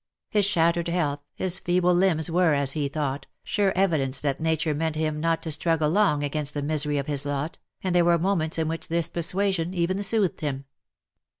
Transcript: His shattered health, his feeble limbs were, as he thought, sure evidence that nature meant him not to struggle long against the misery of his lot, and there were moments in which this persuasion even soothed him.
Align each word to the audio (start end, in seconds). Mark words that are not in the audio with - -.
His 0.31 0.47
shattered 0.47 0.87
health, 0.87 1.19
his 1.35 1.59
feeble 1.59 1.93
limbs 1.93 2.31
were, 2.31 2.55
as 2.55 2.71
he 2.71 2.87
thought, 2.87 3.27
sure 3.43 3.71
evidence 3.75 4.19
that 4.21 4.39
nature 4.39 4.73
meant 4.73 4.95
him 4.95 5.19
not 5.19 5.43
to 5.43 5.51
struggle 5.51 5.91
long 5.91 6.23
against 6.23 6.55
the 6.55 6.63
misery 6.63 6.97
of 6.97 7.05
his 7.05 7.23
lot, 7.23 7.59
and 7.83 7.93
there 7.93 8.03
were 8.05 8.17
moments 8.17 8.57
in 8.57 8.67
which 8.67 8.87
this 8.87 9.09
persuasion 9.11 9.75
even 9.75 10.01
soothed 10.01 10.41
him. 10.41 10.65